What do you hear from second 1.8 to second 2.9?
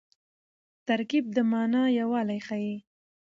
یووالی ښيي.